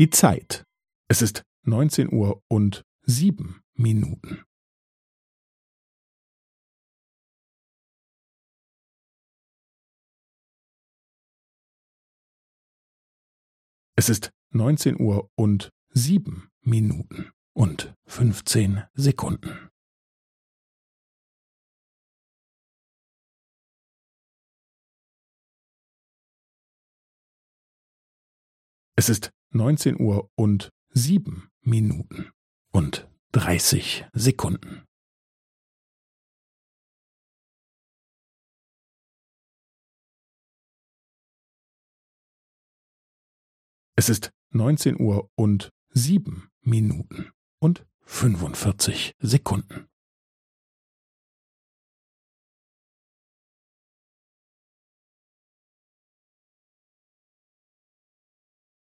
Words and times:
Die 0.00 0.08
Zeit. 0.08 0.64
Es 1.10 1.20
ist 1.20 1.42
neunzehn 1.60 2.10
Uhr 2.10 2.42
und 2.48 2.86
sieben 3.02 3.62
Minuten. 3.74 4.46
Es 13.94 14.08
ist 14.08 14.30
neunzehn 14.48 14.98
Uhr 14.98 15.30
und 15.34 15.68
sieben 15.90 16.48
Minuten 16.62 17.30
und 17.52 17.94
fünfzehn 18.06 18.84
Sekunden. 18.94 19.68
Es 28.96 29.10
ist 29.10 29.30
neunzehn 29.50 30.00
Uhr 30.00 30.30
und 30.34 30.70
sieben 30.90 31.50
Minuten 31.60 32.30
und 32.72 33.08
dreißig 33.32 34.06
Sekunden. 34.12 34.84
Es 43.96 44.08
ist 44.08 44.30
neunzehn 44.50 44.98
Uhr 44.98 45.30
und 45.34 45.70
sieben 45.90 46.48
Minuten 46.62 47.30
und 47.58 47.84
fünfundvierzig 48.06 49.14
Sekunden. 49.18 49.89